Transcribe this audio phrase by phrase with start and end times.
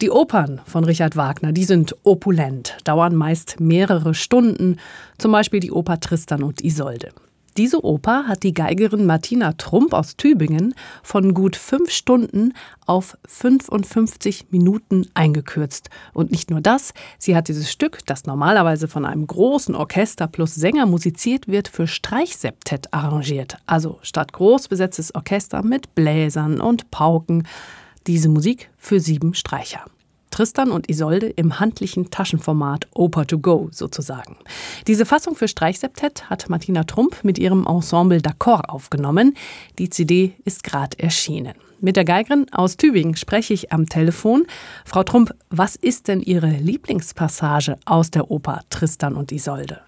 [0.00, 4.76] Die Opern von Richard Wagner, die sind opulent, dauern meist mehrere Stunden,
[5.18, 7.10] zum Beispiel die Oper Tristan und Isolde.
[7.56, 12.52] Diese Oper hat die Geigerin Martina Trump aus Tübingen von gut fünf Stunden
[12.86, 15.90] auf 55 Minuten eingekürzt.
[16.12, 20.54] Und nicht nur das, sie hat dieses Stück, das normalerweise von einem großen Orchester plus
[20.54, 23.56] Sänger musiziert wird, für Streichseptett arrangiert.
[23.66, 27.42] Also statt groß besetztes Orchester mit Bläsern und Pauken
[28.08, 29.84] diese Musik für sieben Streicher.
[30.30, 34.36] Tristan und Isolde im handlichen Taschenformat Oper to Go sozusagen.
[34.86, 39.34] Diese Fassung für Streichseptett hat Martina Trump mit ihrem Ensemble D'accord aufgenommen.
[39.78, 41.54] Die CD ist gerade erschienen.
[41.80, 44.46] Mit der Geigerin aus Tübingen spreche ich am Telefon.
[44.84, 49.80] Frau Trump, was ist denn Ihre Lieblingspassage aus der Oper Tristan und Isolde?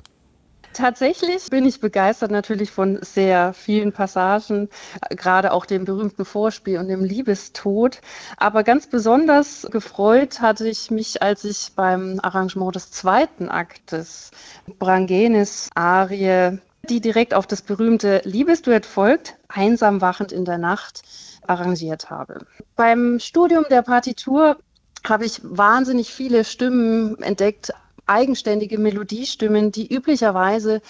[0.81, 4.71] Tatsächlich bin ich begeistert natürlich von sehr vielen Passagen,
[5.11, 8.01] gerade auch dem berühmten Vorspiel und dem Liebestod.
[8.39, 14.31] Aber ganz besonders gefreut hatte ich mich, als ich beim Arrangement des zweiten Aktes
[14.79, 21.03] Brangenis Arie, die direkt auf das berühmte Liebesduett folgt, einsam wachend in der Nacht,
[21.47, 22.47] arrangiert habe.
[22.77, 24.57] Beim Studium der Partitur
[25.07, 27.75] habe ich wahnsinnig viele Stimmen entdeckt,
[28.07, 30.83] eigenständige Melodiestimmen, die üblicherweise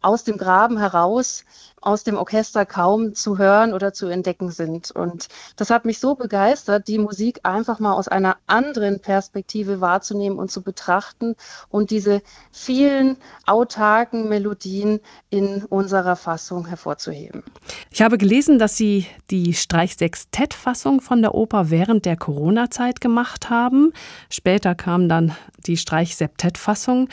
[0.00, 1.44] aus dem Graben heraus
[1.84, 4.90] aus dem Orchester kaum zu hören oder zu entdecken sind.
[4.90, 10.38] Und das hat mich so begeistert, die Musik einfach mal aus einer anderen Perspektive wahrzunehmen
[10.38, 11.36] und zu betrachten
[11.68, 17.42] und diese vielen autarken Melodien in unserer Fassung hervorzuheben.
[17.90, 23.92] Ich habe gelesen, dass Sie die Streichsextett-Fassung von der Oper während der Corona-Zeit gemacht haben.
[24.30, 27.08] Später kam dann die Streichseptett-Fassung.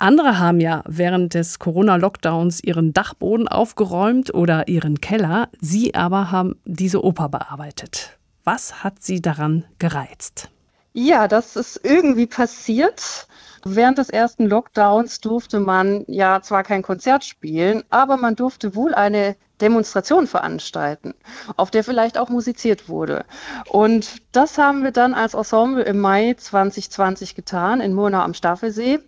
[0.00, 5.50] Andere haben ja während des Corona-Lockdowns ihren Dachboden aufgeräumt oder ihren Keller.
[5.60, 8.18] Sie aber haben diese Oper bearbeitet.
[8.42, 10.48] Was hat Sie daran gereizt?
[10.94, 13.28] Ja, das ist irgendwie passiert.
[13.62, 18.94] Während des ersten Lockdowns durfte man ja zwar kein Konzert spielen, aber man durfte wohl
[18.94, 21.12] eine Demonstration veranstalten,
[21.58, 23.26] auf der vielleicht auch musiziert wurde.
[23.68, 29.00] Und das haben wir dann als Ensemble im Mai 2020 getan in Murnau am Staffelsee.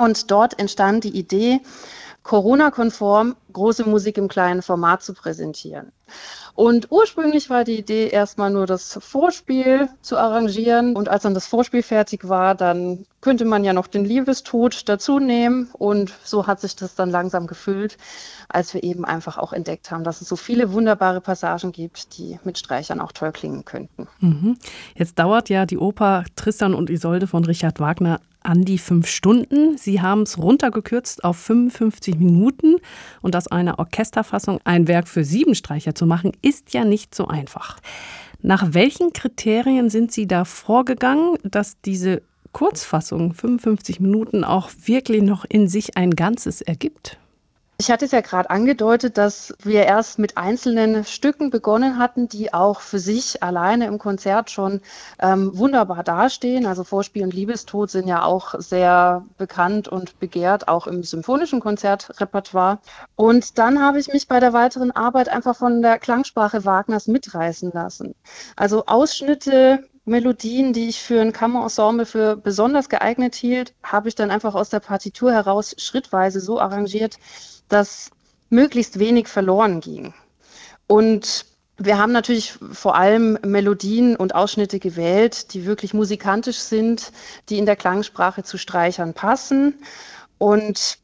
[0.00, 1.60] Und dort entstand die Idee,
[2.22, 5.92] Corona-konform große Musik im kleinen Format zu präsentieren.
[6.54, 10.96] Und ursprünglich war die Idee erstmal nur das Vorspiel zu arrangieren.
[10.96, 15.18] Und als dann das Vorspiel fertig war, dann könnte man ja noch den Liebestod dazu
[15.18, 15.70] nehmen.
[15.72, 17.96] Und so hat sich das dann langsam gefüllt,
[18.48, 22.38] als wir eben einfach auch entdeckt haben, dass es so viele wunderbare Passagen gibt, die
[22.44, 24.08] mit Streichern auch toll klingen könnten.
[24.20, 24.58] Mhm.
[24.94, 29.76] Jetzt dauert ja die Oper Tristan und Isolde von Richard Wagner an die fünf Stunden.
[29.76, 32.76] Sie haben es runtergekürzt auf 55 Minuten.
[33.22, 37.28] Und aus einer Orchesterfassung ein Werk für sieben Streicher zu machen, ist ja nicht so
[37.28, 37.78] einfach.
[38.42, 45.44] Nach welchen Kriterien sind Sie da vorgegangen, dass diese Kurzfassung 55 Minuten auch wirklich noch
[45.48, 47.18] in sich ein Ganzes ergibt?
[47.80, 52.52] Ich hatte es ja gerade angedeutet, dass wir erst mit einzelnen Stücken begonnen hatten, die
[52.52, 54.82] auch für sich alleine im Konzert schon
[55.18, 56.66] ähm, wunderbar dastehen.
[56.66, 62.80] Also Vorspiel und Liebestod sind ja auch sehr bekannt und begehrt, auch im symphonischen Konzertrepertoire.
[63.16, 67.72] Und dann habe ich mich bei der weiteren Arbeit einfach von der Klangsprache Wagners mitreißen
[67.72, 68.14] lassen.
[68.56, 74.32] Also Ausschnitte Melodien, die ich für ein Kammerensemble für besonders geeignet hielt, habe ich dann
[74.32, 77.16] einfach aus der Partitur heraus schrittweise so arrangiert,
[77.68, 78.10] dass
[78.48, 80.12] möglichst wenig verloren ging.
[80.88, 81.46] Und
[81.78, 87.12] wir haben natürlich vor allem Melodien und Ausschnitte gewählt, die wirklich musikantisch sind,
[87.48, 89.74] die in der Klangsprache zu Streichern passen.
[90.38, 90.98] Und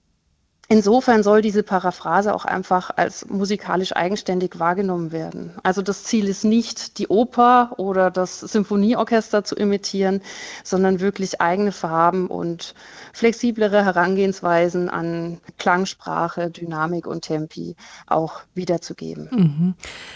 [0.69, 5.53] Insofern soll diese Paraphrase auch einfach als musikalisch eigenständig wahrgenommen werden.
[5.63, 10.23] Also das Ziel ist nicht, die Oper oder das Symphonieorchester zu imitieren,
[10.65, 12.75] sondern wirklich eigene Farben und
[13.13, 17.77] flexiblere Herangehensweisen an Klangsprache, Dynamik und Tempi
[18.09, 19.29] auch wiederzugeben.
[19.31, 19.75] Mhm.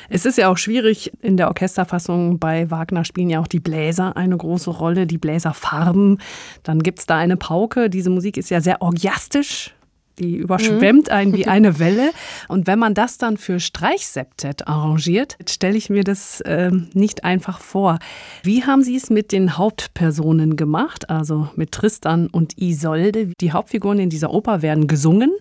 [0.08, 4.16] Es ist ja auch schwierig, in der Orchesterfassung bei Wagner spielen ja auch die Bläser
[4.16, 6.20] eine große Rolle, die Bläserfarben.
[6.64, 7.88] Dann gibt es da eine Pauke.
[7.88, 9.74] Diese Musik ist ja sehr orgiastisch
[10.20, 11.12] die überschwemmt mhm.
[11.14, 12.10] einen wie eine Welle.
[12.48, 17.60] Und wenn man das dann für Streichseptett arrangiert, stelle ich mir das äh, nicht einfach
[17.60, 17.98] vor.
[18.42, 23.32] Wie haben Sie es mit den Hauptpersonen gemacht, also mit Tristan und Isolde?
[23.40, 25.32] Die Hauptfiguren in dieser Oper werden gesungen.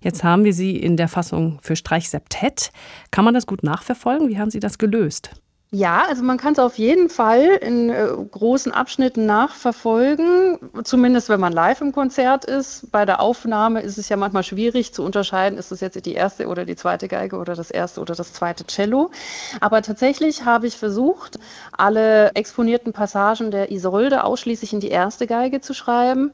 [0.00, 2.70] Jetzt haben wir sie in der Fassung für Streichseptett.
[3.10, 4.28] Kann man das gut nachverfolgen?
[4.28, 5.30] Wie haben Sie das gelöst?
[5.72, 11.40] Ja, also man kann es auf jeden Fall in äh, großen Abschnitten nachverfolgen, zumindest wenn
[11.40, 12.92] man live im Konzert ist.
[12.92, 16.46] Bei der Aufnahme ist es ja manchmal schwierig zu unterscheiden, ist es jetzt die erste
[16.46, 19.10] oder die zweite Geige oder das erste oder das zweite Cello.
[19.60, 21.40] Aber tatsächlich habe ich versucht,
[21.76, 26.32] alle exponierten Passagen der Isolde ausschließlich in die erste Geige zu schreiben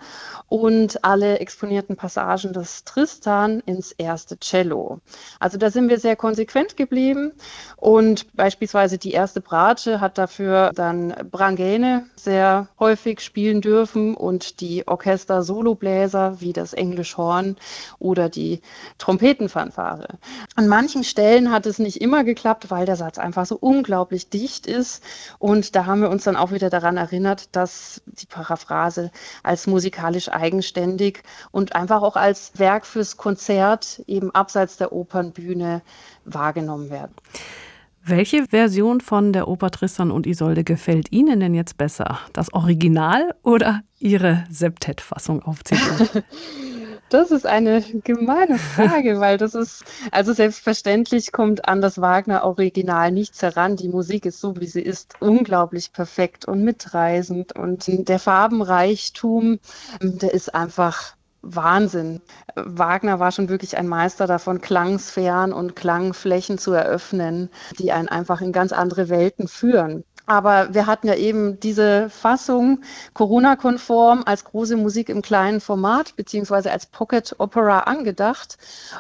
[0.50, 5.00] und alle exponierten Passagen des Tristan ins erste Cello.
[5.40, 7.32] Also da sind wir sehr konsequent geblieben
[7.78, 14.87] und beispielsweise die erste Bratsche hat dafür dann Brangäne sehr häufig spielen dürfen und die
[14.87, 17.57] Orchester-Solobläser wie das English Horn
[17.99, 18.61] oder die
[18.99, 20.19] Trompetenfanfare.
[20.57, 24.67] An manchen Stellen hat es nicht immer geklappt, weil der Satz einfach so unglaublich dicht
[24.67, 25.03] ist
[25.39, 29.11] und da haben wir uns dann auch wieder daran erinnert, dass die Paraphrase
[29.43, 31.23] als musikalisch eigenständig
[31.53, 35.83] und einfach auch als Werk fürs Konzert eben abseits der Opernbühne
[36.25, 37.15] wahrgenommen werden.
[38.04, 42.19] Welche Version von der Oper Tristan und Isolde gefällt Ihnen denn jetzt besser?
[42.32, 45.81] Das Original oder Ihre Septettfassung auf CD?
[47.08, 53.43] Das ist eine gemeine Frage, weil das ist, also selbstverständlich kommt an das Wagner-Original nichts
[53.43, 53.76] heran.
[53.76, 59.58] Die Musik ist so, wie sie ist, unglaublich perfekt und mitreißend und der Farbenreichtum,
[60.00, 62.23] der ist einfach Wahnsinn.
[62.55, 68.41] Wagner war schon wirklich ein Meister davon, Klangsphären und Klangflächen zu eröffnen, die einen einfach
[68.41, 70.05] in ganz andere Welten führen.
[70.27, 76.71] Aber wir hatten ja eben diese Fassung Corona-konform als große Musik im kleinen Format beziehungsweise
[76.71, 78.56] als Pocket Opera angedacht.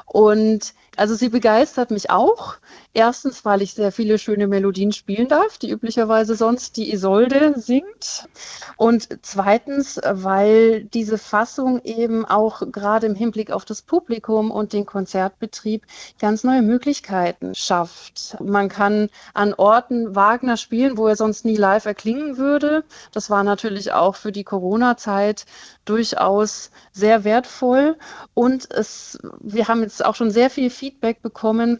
[0.06, 2.56] Und also sie begeistert mich auch.
[2.94, 8.28] Erstens, weil ich sehr viele schöne Melodien spielen darf, die üblicherweise sonst die Isolde singt.
[8.76, 14.84] Und zweitens, weil diese Fassung eben auch gerade im Hinblick auf das Publikum und den
[14.84, 15.84] Konzertbetrieb
[16.18, 18.36] ganz neue Möglichkeiten schafft.
[18.40, 22.84] Man kann an Orten Wagner spielen, wo er sonst nie live erklingen würde.
[23.12, 25.46] Das war natürlich auch für die Corona-Zeit
[25.84, 27.96] durchaus sehr wertvoll.
[28.34, 31.78] Und es, wir haben jetzt auch schon sehr viel Feedback bekommen,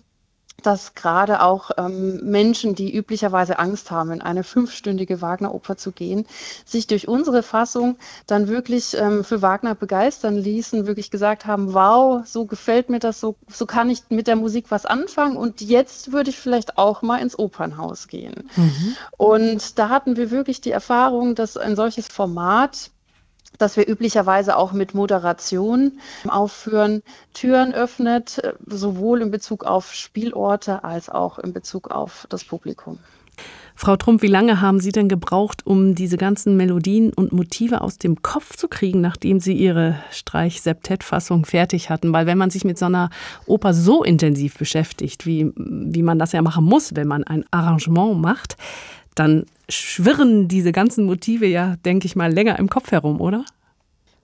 [0.62, 6.24] dass gerade auch ähm, Menschen, die üblicherweise Angst haben, in eine fünfstündige Wagner-Oper zu gehen,
[6.64, 7.96] sich durch unsere Fassung
[8.28, 13.18] dann wirklich ähm, für Wagner begeistern ließen, wirklich gesagt haben, wow, so gefällt mir das,
[13.18, 17.02] so, so kann ich mit der Musik was anfangen und jetzt würde ich vielleicht auch
[17.02, 18.48] mal ins Opernhaus gehen.
[18.54, 18.96] Mhm.
[19.16, 22.92] Und da hatten wir wirklich die Erfahrung, dass ein solches Format
[23.58, 27.02] das wir üblicherweise auch mit Moderation aufführen,
[27.34, 32.98] Türen öffnet, sowohl in Bezug auf Spielorte als auch in Bezug auf das Publikum.
[33.74, 37.98] Frau Trump, wie lange haben Sie denn gebraucht, um diese ganzen Melodien und Motive aus
[37.98, 42.12] dem Kopf zu kriegen, nachdem Sie Ihre Streich-Septett-Fassung fertig hatten?
[42.12, 43.10] Weil wenn man sich mit so einer
[43.46, 48.20] Oper so intensiv beschäftigt, wie, wie man das ja machen muss, wenn man ein Arrangement
[48.20, 48.56] macht,
[49.14, 53.44] dann schwirren diese ganzen Motive ja, denke ich mal, länger im Kopf herum, oder?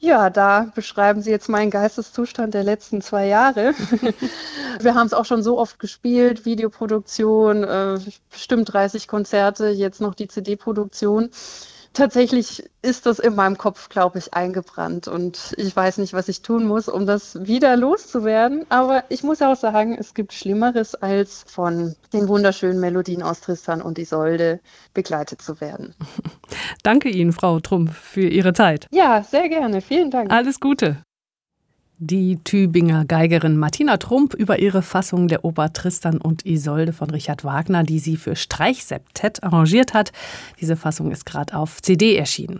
[0.01, 3.75] Ja, da beschreiben Sie jetzt meinen Geisteszustand der letzten zwei Jahre.
[4.81, 7.99] Wir haben es auch schon so oft gespielt, Videoproduktion, äh,
[8.31, 11.31] bestimmt 30 Konzerte, jetzt noch die CD-Produktion
[11.99, 16.43] tatsächlich ist das in meinem Kopf, glaube ich, eingebrannt und ich weiß nicht, was ich
[16.43, 18.65] tun muss, um das wieder loszuwerden.
[18.69, 23.83] Aber ich muss auch sagen, es gibt Schlimmeres, als von den wunderschönen Melodien aus Tristan
[23.83, 24.61] und Isolde
[24.95, 25.95] begleitet zu werden.
[26.83, 28.87] Danke Ihnen, Frau Trumpf, für Ihre Zeit.
[28.91, 29.81] Ja, sehr gerne.
[29.81, 30.33] Vielen Dank.
[30.33, 31.03] Alles Gute.
[32.01, 37.43] Die Tübinger Geigerin Martina Trump über ihre Fassung der Oper Tristan und Isolde von Richard
[37.43, 40.13] Wagner, die sie für Streichseptett arrangiert hat.
[40.61, 42.57] Diese Fassung ist gerade auf CD erschienen.